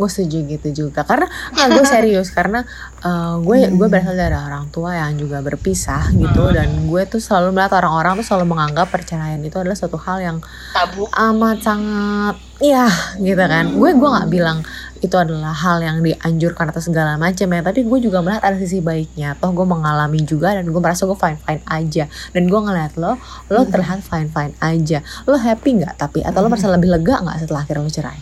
[0.00, 1.04] Gue setuju gitu juga.
[1.04, 2.32] Karena gue serius.
[2.32, 2.64] Karena
[3.04, 6.48] uh, gue gue berasal dari orang tua yang juga berpisah gitu.
[6.48, 6.56] Hmm.
[6.56, 10.38] dan gue tuh selalu melihat orang-orang tuh selalu menganggap perceraian itu adalah suatu hal yang
[10.72, 11.04] tabu.
[11.12, 12.88] amat sangat ya
[13.20, 13.76] gitu kan.
[13.76, 14.64] Gue gue nggak bilang
[15.00, 18.84] itu adalah hal yang dianjurkan atau segala macam ya tapi gue juga melihat ada sisi
[18.84, 22.04] baiknya toh gue mengalami juga dan gue merasa gue fine fine aja
[22.36, 23.16] dan gue ngeliat lo
[23.48, 27.36] lo terlihat fine fine aja lo happy nggak tapi atau lo merasa lebih lega nggak
[27.40, 28.20] setelah akhirnya lo cerai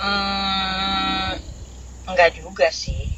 [0.00, 1.36] Hmm,
[2.08, 3.12] enggak juga sih.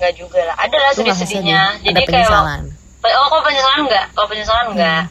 [0.00, 0.56] Enggak juga lah.
[0.56, 1.44] Ada lah nggak sedih?
[1.44, 2.60] Jadi ada kayak penyesalan
[3.12, 4.06] oh kok penyesalan enggak?
[4.16, 5.02] Kalau penyesalan enggak.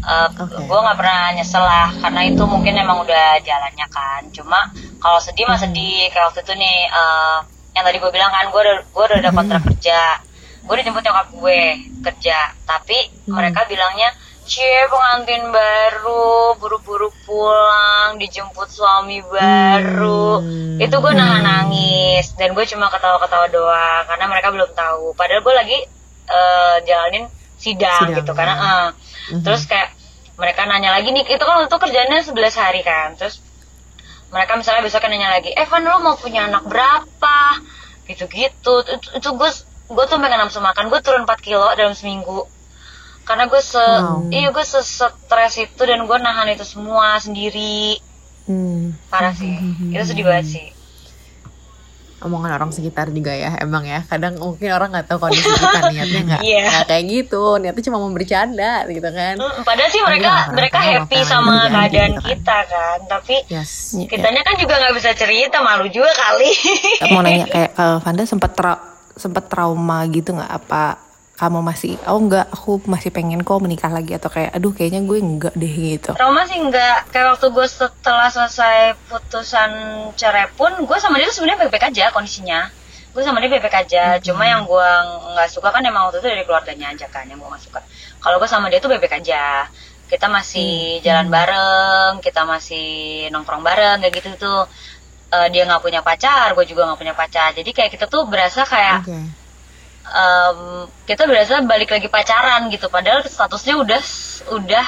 [0.00, 0.64] Eh, Oke.
[0.64, 4.22] Gue nggak pernah nyesel lah karena itu mungkin emang udah jalannya kan.
[4.32, 7.38] Cuma kalau sedih mah sedih kayak waktu itu nih eh,
[7.76, 10.00] yang tadi gue bilang kan gue udah gue udah ada kontrak kerja.
[10.60, 11.60] Gue dijemput nyokap gue
[12.04, 14.12] kerja, tapi mereka bilangnya
[14.50, 20.42] Cie pengantin baru, buru-buru pulang, dijemput suami baru.
[20.42, 20.74] Hmm.
[20.82, 25.14] Itu gue nahan nangis dan gue cuma ketawa-ketawa doang karena mereka belum tahu.
[25.14, 25.78] Padahal gue lagi
[26.26, 27.30] eh, jalanin
[27.62, 28.66] sidang, Sidang, gitu karena ya.
[29.30, 29.44] Eh, Mhm.
[29.46, 29.94] terus kayak
[30.34, 33.14] mereka nanya lagi nih itu kan untuk kerjanya 11 hari kan.
[33.14, 33.38] Terus
[34.30, 37.38] mereka misalnya besoknya nanya lagi Evan lo mau punya anak berapa?
[38.04, 38.74] Gitu-gitu.
[38.82, 39.50] Itu, itu gue
[39.90, 40.88] gue tuh pengen nafsu makan.
[40.88, 42.46] Gue turun 4 kilo dalam seminggu.
[43.22, 44.26] Karena gue se Wow.
[44.28, 48.00] iya gue se stres itu dan gue nahan itu semua sendiri.
[48.50, 48.98] Hmm.
[49.06, 49.54] parah sih.
[49.94, 50.66] Itu sedih banget sih
[52.20, 54.04] omongan orang sekitar juga ya emang ya.
[54.04, 56.62] Kadang mungkin orang nggak tahu kondisi kita niatnya nggak Iya.
[56.66, 57.42] nggak kayak gitu.
[57.56, 59.34] Niatnya cuma mau bercanda gitu kan.
[59.34, 62.28] Mm, padahal sih mereka mereka happy sama keadaan gitu kan.
[62.28, 62.98] kita kan.
[63.06, 63.70] Tapi yes.
[63.94, 64.06] Iya.
[64.06, 66.50] kitanya kan juga nggak bisa cerita malu juga kali.
[67.08, 70.48] Mau nanya kayak kalau Vanda sempat tra- sempat trauma gitu nggak?
[70.50, 71.09] Apa
[71.40, 75.18] kamu masih oh enggak aku masih pengen kok menikah lagi atau kayak aduh kayaknya gue
[75.24, 76.12] enggak deh gitu.
[76.12, 77.08] Trauma sih enggak.
[77.08, 79.72] Kayak waktu gue setelah selesai putusan
[80.20, 82.68] cerai pun gue sama dia tuh sebenarnya baik-baik aja kondisinya.
[83.16, 84.20] Gue sama dia baik-baik aja.
[84.20, 84.90] Cuma yang gue
[85.32, 87.80] nggak suka kan emang waktu itu dari keluarganya aja kan yang gue nggak suka.
[88.20, 89.64] Kalau gue sama dia tuh baik-baik aja.
[90.12, 92.86] Kita masih jalan bareng kita masih
[93.32, 94.68] nongkrong bareng kayak gitu tuh.
[95.32, 97.56] Eh, dia nggak punya pacar gue juga nggak punya pacar.
[97.56, 99.39] Jadi kayak kita tuh berasa kayak oke
[100.10, 102.90] em, kita berasa balik lagi pacaran gitu.
[102.90, 104.02] Padahal statusnya udah
[104.58, 104.86] udah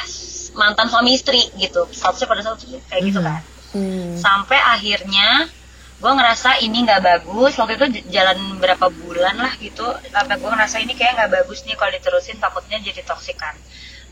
[0.58, 1.88] mantan suami istri gitu.
[1.90, 3.42] Statusnya pada saat itu kayak gitu kan.
[3.72, 4.20] Hmm.
[4.20, 5.48] sampai akhirnya
[5.96, 7.56] gue ngerasa ini nggak bagus.
[7.56, 9.86] Waktu itu jalan berapa bulan lah gitu.
[10.12, 13.56] Sampai gue ngerasa ini kayak nggak bagus nih kalau diterusin takutnya jadi toksik kan.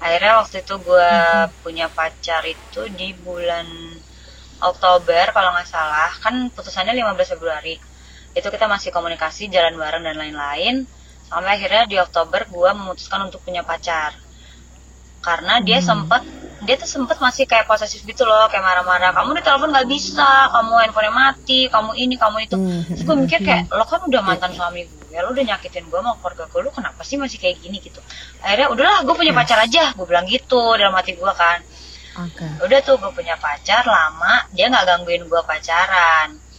[0.01, 1.12] Akhirnya waktu itu gue
[1.61, 3.68] punya pacar itu di bulan
[4.64, 6.09] Oktober kalau nggak salah.
[6.25, 7.77] Kan putusannya 15 Februari.
[8.33, 10.88] Itu kita masih komunikasi jalan bareng dan lain-lain
[11.31, 14.19] sampai akhirnya di Oktober gue memutuskan untuk punya pacar.
[15.23, 16.27] Karena dia sempet
[16.61, 19.14] dia tuh sempet masih kayak posesif gitu loh kayak marah-marah.
[19.14, 22.57] Kamu di telepon nggak bisa kamu handphonenya mati kamu ini kamu itu.
[22.59, 22.83] Hmm.
[22.85, 26.19] terus gue mikir kayak lo kan udah mantan suami gue lo udah nyakitin gue sama
[26.19, 27.79] keluarga gue lo kenapa sih masih kayak gini?
[27.79, 28.01] Gitu.
[28.43, 29.95] Akhirnya udahlah gue punya pacar aja.
[29.95, 31.62] Gue bilang gitu dalam hati gue kan.
[32.27, 32.47] Oke.
[32.66, 36.50] Udah tuh gue punya pacar lama dia nggak gangguin gue pacaran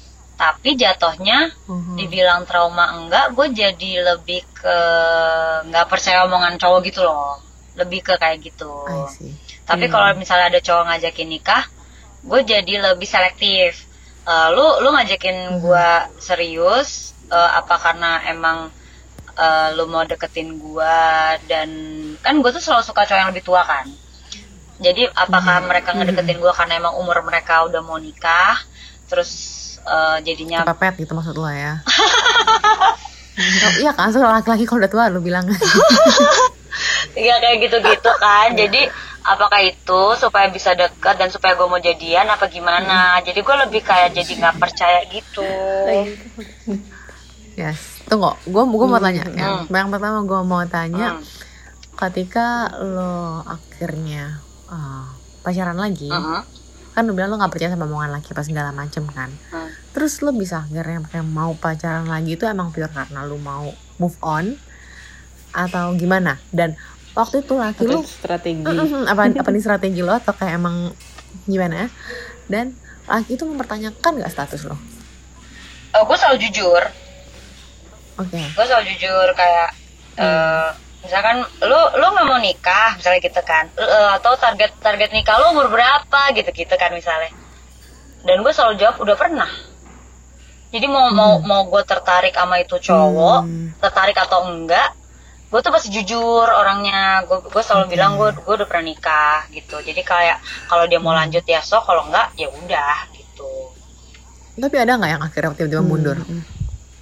[0.41, 2.01] tapi jatuhnya Mhm.
[2.01, 4.77] dibilang trauma enggak gue jadi lebih ke
[5.69, 7.37] nggak percaya omongan cowok gitu loh.
[7.77, 8.73] Lebih ke kayak gitu.
[9.69, 9.93] Tapi Hmm.
[9.93, 11.63] kalau misalnya ada cowok ngajakin nikah
[12.25, 13.85] gue jadi lebih selektif.
[14.25, 18.73] Eh, lu lu ngajakin gue serius eh, apa karena emang
[19.37, 20.97] eh, lu mau deketin gue
[21.45, 21.69] dan
[22.19, 23.85] kan gue tuh selalu suka cowok yang lebih tua kan.
[24.81, 28.57] Jadi apakah mereka ngedeketin gue karena emang umur mereka udah mau nikah
[29.05, 29.31] terus
[29.81, 31.81] eh, jadinya Kepepet gitu maksud lo ya.
[33.31, 35.47] Oh, iya kan, soal laki-laki kalau udah tua lu bilang.
[37.11, 38.53] Iya kayak gitu-gitu kan.
[38.53, 38.87] Jadi
[39.21, 43.19] apakah itu supaya bisa deket dan supaya gue mau jadian apa gimana?
[43.19, 45.47] Jadi gue lebih kayak jadi nggak percaya gitu.
[47.55, 48.03] yes.
[48.03, 49.23] Tunggu, gue gua mau tanya.
[49.29, 49.47] Ya.
[49.47, 49.71] Hmm.
[49.71, 51.23] Yang pertama gue mau tanya, Hmm.
[51.97, 55.07] ketika lo akhirnya ah,
[55.41, 56.39] pacaran lagi, Mhm.
[56.91, 59.31] Kan lu bilang lo nggak percaya sama omongan laki pas segala macem kan.
[59.51, 59.69] Hmm.
[59.95, 64.17] Terus lo bisa akhirnya kayak mau pacaran lagi itu emang pure karena lo mau move
[64.19, 64.55] on
[65.55, 66.39] atau gimana?
[66.51, 66.75] Dan
[67.15, 68.63] waktu itu laki Atau lu strategi.
[68.63, 70.91] Mm-mm, apa apa nih strategi lo atau kayak emang
[71.47, 71.87] gimana?
[72.47, 72.75] Dan
[73.07, 74.75] laki itu mempertanyakan gak status lo?
[75.91, 76.83] Oh, gue selalu jujur.
[78.19, 78.39] Oke.
[78.39, 79.69] Gue selalu jujur kayak
[80.19, 80.69] eh,
[81.01, 83.65] misalkan lu lu nggak mau nikah misalnya gitu kan.
[83.73, 87.33] Eh, atau target target nikah lu umur berapa gitu gitu kan misalnya.
[88.21, 89.49] Dan gue selalu jawab udah pernah.
[90.71, 93.75] Jadi mau mau mau gue tertarik sama itu cowok Hmm.
[93.81, 94.95] tertarik atau enggak
[95.51, 97.27] gue tuh pasti jujur orangnya.
[97.27, 99.81] Gue gue selalu bilang gue gue udah pernah nikah gitu.
[99.83, 103.73] Jadi kayak kalau dia mau lanjut ya sok kalau enggak ya udah gitu.
[104.55, 106.17] Tapi ada nggak yang akhirnya tiba-tiba mundur?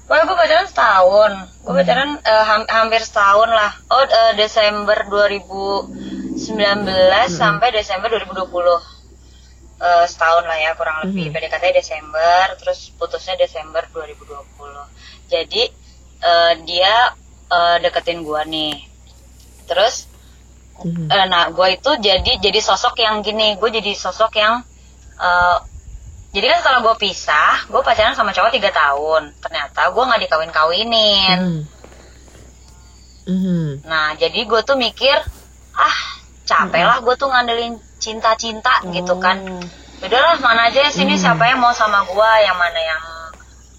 [0.08, 1.78] Pokoknya gue pacaran setahun Gue Hmm.
[1.78, 5.84] pacaran eh, ham- hampir setahun lah Oh eh, Desember 2019
[6.48, 7.28] Hmm.
[7.28, 8.80] sampai Desember 2020
[9.78, 11.34] Eh, Setahun lah ya kurang lebih Hmm.
[11.36, 14.80] PDKT Desember Terus putusnya Desember 2020
[15.28, 15.62] Jadi
[16.18, 17.12] eh, dia
[17.46, 18.74] eh, deketin gue nih
[19.68, 20.08] Terus
[20.78, 21.10] Mhm.
[21.10, 24.62] Eh, nah gue itu jadi jadi sosok yang gini gue jadi sosok yang
[25.18, 25.56] eh,
[26.38, 29.34] jadi kan setelah gue pisah gue pacaran sama cowok tiga tahun.
[29.42, 31.60] Ternyata gue nggak dikawin kawinin Hmm.
[33.28, 33.84] Mhm.
[33.84, 35.12] nah jadi gue tuh mikir
[35.76, 35.98] ah
[36.48, 39.42] capek lah gue tuh ngandelin cinta-cinta gitu kan.
[39.98, 43.02] Udahlah mana aja sini siapa yang mau sama gue yang mana yang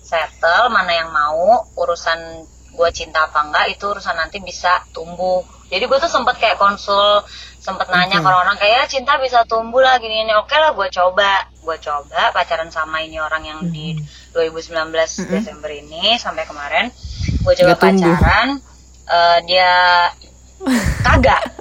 [0.04, 1.64] settle mana yang mau?
[1.80, 2.46] Urusan
[2.76, 3.74] gue cinta apa enggak?
[3.74, 5.42] Itu urusan nanti bisa tumbuh.
[5.72, 7.24] Jadi gue tuh sempet kayak konsul
[7.60, 8.26] sempet nanya Oke.
[8.26, 11.78] ke orang kayak "Ya, cinta bisa tumbuh lah gini ini oke lah gue coba gue
[11.78, 14.00] coba pacaran sama ini orang yang di
[14.32, 14.96] 2019
[15.28, 16.88] Desember ini sampai kemarin
[17.38, 18.16] gue coba tumbuh.
[18.16, 18.48] pacaran
[19.06, 19.72] eh, dia
[21.06, 21.42] kagak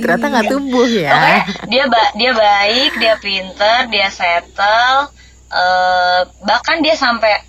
[0.00, 1.12] Ternyata nggak tumbuh ya.
[1.12, 5.12] Pokoknya dia ba- dia baik, dia pinter, dia settle,
[5.48, 7.44] eh, bahkan dia sampai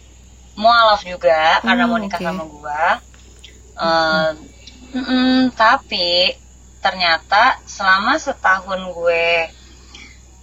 [0.54, 2.28] mualaf juga karena mau Hmm, nikah oke.
[2.28, 2.84] sama gua.
[3.80, 4.30] Eh,
[4.92, 6.34] mm-mm, tapi
[6.80, 9.52] ternyata selama setahun gue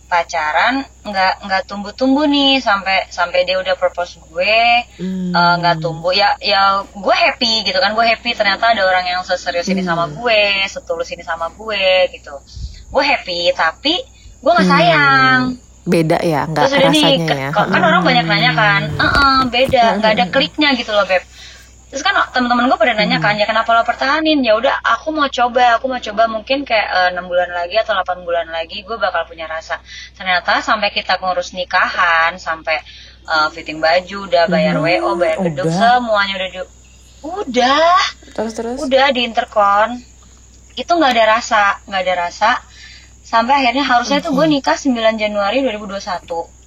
[0.06, 5.34] pacaran nggak nggak tumbuh-tumbuh nih sampai sampai dia udah propose gue Hmm.
[5.34, 6.14] eh, nggak tumbuh.
[6.14, 10.06] Ya ya gue happy gitu kan gue happy ternyata ada orang yang seserius ini sama
[10.06, 12.38] gue setulus ini sama gue gitu.
[12.86, 13.98] Gue happy tapi
[14.38, 15.58] gue nggak sayang.
[15.86, 17.50] Beda ya, nggak nih rasanya kan, ya.
[17.70, 21.22] kan orang banyak nanya kan "Eh-eh, beda nggak ada kliknya gitu loh beb
[21.96, 24.44] terus kan teman-teman gue pada nanya kan ya kenapa lo pertahanin?
[24.44, 28.20] Ya udah aku mau coba aku mau coba mungkin kayak enam bulan lagi atau 8
[28.20, 29.80] bulan lagi gue bakal punya rasa.
[30.12, 32.84] Ternyata sampai kita ngurus nikahan sampai
[33.24, 36.60] eh, fitting baju udah bayar wo bayar gedung semuanya udah di
[37.24, 37.96] udah.
[38.36, 38.76] Terus terus.
[38.76, 39.96] udah di intercon.
[40.76, 42.50] Itu nggak ada rasa nggak ada rasa.
[43.24, 45.96] Sampai akhirnya harusnya tuh gue nikah 9 Januari 2021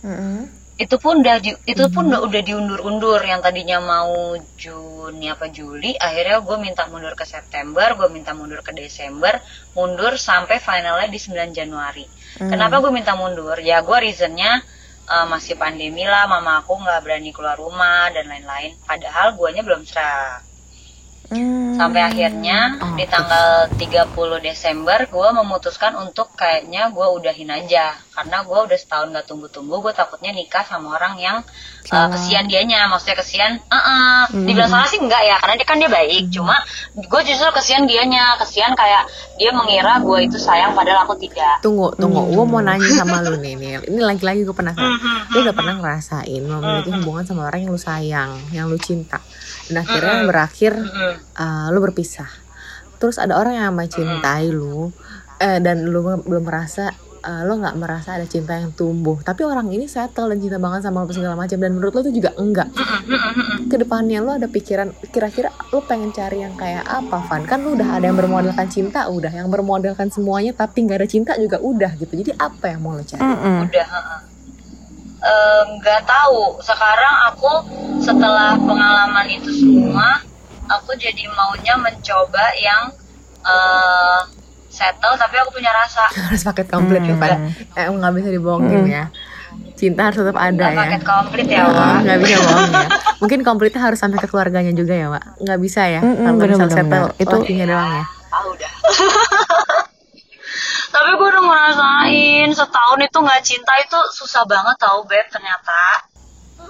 [0.04, 0.59] Mm-mm.
[0.80, 3.20] Itu pun udah di- itu pun udah, udah diundur-undur.
[3.32, 4.13] Yang tadinya mau
[4.56, 9.34] Juni apa Juli akhirnya gue minta mundur ke September gue minta mundur ke Desember
[9.76, 12.06] mundur sampai finalnya di 9 Januari.
[12.52, 13.58] Kenapa gue minta mundur?
[13.60, 14.52] Ya gue reasonnya
[15.13, 18.72] eh, masih pandemi lah mama aku nggak berani keluar rumah dan lain-lain.
[18.88, 20.48] Padahal guanya belum serak
[21.30, 21.78] Hmm.
[21.78, 24.10] sampai akhirnya Oh, di tanggal 30
[24.42, 29.94] Desember gue memutuskan untuk kayaknya gue udahin aja karena gue udah setahun gak tunggu-tunggu gue
[29.94, 31.38] takutnya nikah sama orang yang
[31.88, 34.46] uh, kesian dianya maksudnya kesian eh eh, Hmm.
[34.46, 36.56] dibilang salah sih enggak ya karena dia kan dia baik cuma
[36.94, 39.06] gue justru kesian dianya kesian kayak
[39.38, 42.20] dia mengira gue itu sayang padahal aku tidak Tunggu, tunggu.
[42.20, 42.32] Hmm.
[42.32, 43.72] Gue mau nanya sama lu nih, nih.
[43.86, 44.96] Ini lagi-lagi gue penasaran.
[45.32, 46.98] Lu udah pernah ngerasain memiliki Mhm.
[47.00, 49.20] hubungan sama orang yang lu sayang, yang lu cinta,
[49.69, 50.27] dan akhirnya Mhm.
[50.27, 51.13] berakhir Mhm.
[51.38, 52.29] uh, lu berpisah.
[52.97, 54.91] Terus ada orang yang mencintai lu,
[55.38, 59.19] eh, dan lu belum merasa uh, lo nggak merasa ada cinta yang tumbuh.
[59.19, 61.55] Tapi orang ini settle dan cinta banget sama lo segala macam.
[61.55, 62.71] Dan menurut lo tuh juga enggak.
[63.67, 67.43] Ke depannya lo ada pikiran, kira-kira lo pengen cari yang kayak apa, Van?
[67.43, 71.32] Kan lu udah ada yang bermodalkan cinta, udah yang bermodalkan semuanya, tapi nggak ada cinta
[71.36, 72.15] juga udah gitu.
[72.15, 73.19] Jadi apa yang mau lo cari?
[73.19, 73.67] Mm-mm.
[73.67, 73.88] udah
[75.19, 76.55] Eh, nggak tahu.
[76.60, 77.51] Sekarang aku
[77.99, 80.23] setelah pengalaman itu semua
[80.65, 82.88] aku jadi maunya mencoba yang
[83.41, 84.19] eh,
[84.69, 86.08] settle tapi aku punya rasa.
[86.25, 87.21] Harus paket komplit ya Hmm.
[87.21, 87.39] Van
[87.73, 89.05] eh, nggak bisa dibohongin ya.
[89.73, 90.77] Cinta harus tetap ada nggak ya.
[90.77, 91.97] paket komplit ya Ah, Wak.
[92.01, 92.88] nggak bisa bohong ya.
[93.17, 95.41] Mungkin komplitnya harus sampai ke keluarganya juga ya Wak.
[95.41, 98.05] Nggak bisa ya Mm-mm, kalau misal settle Itu- lakinya doang ya.
[98.29, 98.71] Ah udah
[100.89, 106.10] tapi gue udah ngerasain setahun itu nggak cinta itu susah banget tau beb ternyata.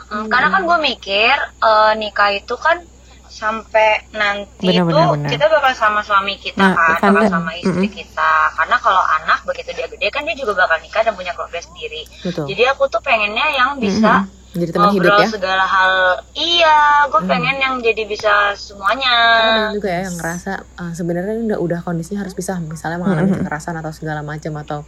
[0.10, 2.82] Mm, karena kan gue mikir eh, nikah itu kan
[3.30, 5.30] sampai nanti Benar, tuh benar.
[5.32, 7.96] kita bakal sama suami kita Nah, kan bakal sama istri mm-mm.
[7.96, 8.34] kita.
[8.58, 12.04] Karena kalau anak begitu dia gede kan dia juga bakal nikah dan punya keluarga sendiri.
[12.26, 12.52] Betul.
[12.52, 15.28] Jadi aku tuh pengennya yang bisa jadi teman hidup ya?
[15.30, 15.94] segala hal.
[16.34, 17.30] Iya gue Hmm.
[17.30, 19.14] pengen yang jadi bisa semuanya.
[19.38, 22.58] Karena juga ya yang ngerasa uh, sebenarnya udah udah kondisinya harus pisah.
[22.58, 23.42] Misalnya mengalami Mm-mm.
[23.44, 24.80] kekerasan atau segala macam atau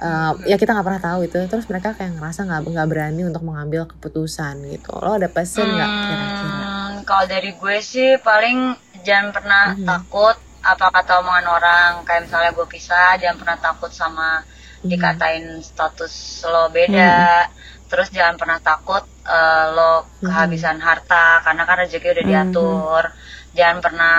[0.00, 1.38] uh, ya kita nggak pernah tahu itu.
[1.38, 4.90] Terus mereka kayak ngerasa nggak nggak berani untuk mengambil keputusan gitu.
[4.96, 6.50] Lo ada pesan nggak kira-kira?
[6.50, 9.86] Hmm, kalau dari gue sih paling jangan pernah Mhm.
[9.86, 11.90] takut apa kata omongan orang.
[12.02, 14.42] Kayak misalnya gue pisah jangan pernah takut sama
[14.80, 14.88] Mhm.
[14.88, 16.12] dikatain status
[16.44, 17.46] lo beda
[17.90, 22.30] terus jangan pernah takut eh, lo kehabisan harta karena kan rezeki udah Mhm.
[22.30, 23.02] diatur
[23.50, 24.18] jangan pernah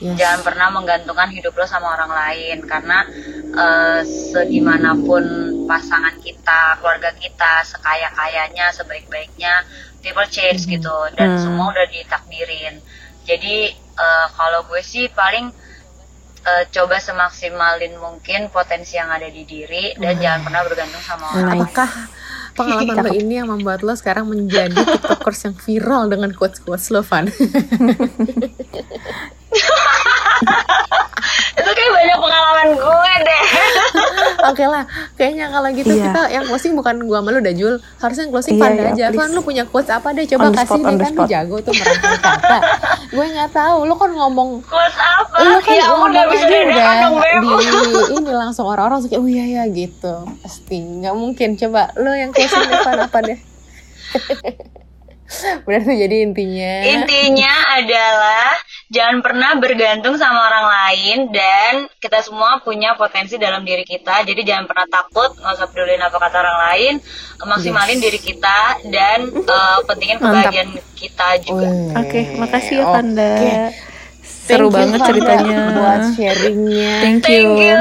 [0.00, 0.16] Yes.
[0.16, 3.04] jangan pernah menggantungkan hidup lo sama orang lain karena
[3.52, 4.00] eh,
[4.32, 5.24] segimanapun
[5.64, 9.60] pasangan kita keluarga kita sekaya kayanya sebaik baiknya
[10.00, 10.70] people change Mhm.
[10.74, 11.40] gitu dan Hmm.
[11.40, 12.80] semua udah ditakdirin
[13.22, 15.52] jadi eh, kalau gue sih paling
[16.42, 21.60] eh, coba semaksimalin mungkin potensi yang ada di diri dan jangan pernah bergantung sama orang
[21.60, 21.90] apakah
[22.52, 27.00] pengalaman lo ini yang membuat lo sekarang menjadi tiktokers yang viral dengan quotes quotes lo
[27.00, 27.26] Van?
[31.52, 33.42] Itu kayak banyak pengalaman gue deh.
[34.50, 34.82] Oke lah,
[35.14, 36.04] kayaknya kalau gitu Iya.
[36.08, 37.74] kita yang closing bukan gua sama lu dah Jul.
[38.00, 39.04] Harusnya yang closing Iya, Panda iya, aja.
[39.06, 39.18] Please.
[39.20, 40.24] Van lu punya quotes apa deh?
[40.26, 41.28] Coba kasih deh kan lu spot.
[41.30, 42.58] jago tuh merangkai kata
[43.12, 45.36] Gue nggak tahu, lu kan ngomong quotes apa?
[45.44, 47.44] Lu kan ya ngomong udah udah Beb.
[47.44, 50.24] Di ini langsung orang-orang suka oh iya ya gitu.
[50.40, 50.80] Pasti.
[50.80, 51.60] Nggak mungkin.
[51.60, 53.38] Coba lu yang closing deh Van apa deh?
[55.64, 58.52] Benar tuh jadi intinya Intinya adalah
[58.92, 64.20] jangan pernah bergantung sama orang lain dan kita semua punya potensi dalam diri kita.
[64.22, 66.94] Jadi jangan pernah takut, nggak usah pedulin apa kata orang lain,
[67.40, 70.52] maksimalin diri kita dan eh, pentingin Mantap.
[70.52, 71.68] kebahagiaan kita juga.
[71.72, 72.86] Wih, Oke, makasih ya.
[72.86, 73.32] Panda.
[74.42, 75.58] Thank Seru you, banget ceritanya.
[75.70, 77.78] buat sharingnya Thank Thank you, you.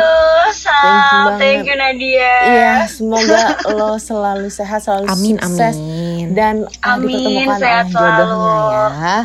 [0.54, 0.78] Sal.
[0.78, 1.38] banget.
[1.42, 2.34] Thank you Nadia.
[2.46, 6.38] Iya, semoga lo selalu sehat, selalu Amin, sukses amin.
[6.38, 8.70] dan uh, Amin, dipertemukan sehat oleh jodohnya selalu.
[8.70, 9.18] ya.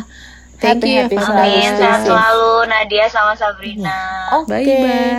[0.57, 3.97] Thank Happy, you, happy Amin, sehat selalu Nadia sama Sabrina.
[4.41, 4.49] Oke.
[4.49, 5.13] Bye bye.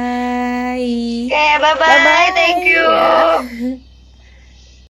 [1.30, 1.78] Oke, bye-bye.
[1.78, 2.28] Bye-bye.
[2.34, 2.82] Thank you.
[2.82, 3.87] Ya.